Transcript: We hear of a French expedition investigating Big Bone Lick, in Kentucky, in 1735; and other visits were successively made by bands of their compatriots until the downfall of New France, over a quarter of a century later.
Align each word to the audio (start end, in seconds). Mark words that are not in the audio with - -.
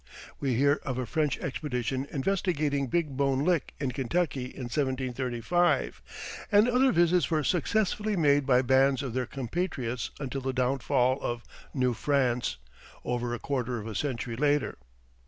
We 0.39 0.55
hear 0.55 0.79
of 0.81 0.97
a 0.97 1.05
French 1.05 1.37
expedition 1.37 2.07
investigating 2.11 2.87
Big 2.87 3.15
Bone 3.15 3.43
Lick, 3.45 3.75
in 3.79 3.91
Kentucky, 3.91 4.45
in 4.45 4.63
1735; 4.63 6.01
and 6.51 6.67
other 6.67 6.91
visits 6.91 7.29
were 7.29 7.43
successively 7.43 8.15
made 8.17 8.47
by 8.47 8.63
bands 8.63 9.03
of 9.03 9.13
their 9.13 9.27
compatriots 9.27 10.09
until 10.19 10.41
the 10.41 10.53
downfall 10.53 11.19
of 11.21 11.43
New 11.75 11.93
France, 11.93 12.57
over 13.05 13.35
a 13.35 13.39
quarter 13.39 13.77
of 13.77 13.85
a 13.85 13.93
century 13.93 14.35
later. 14.35 14.79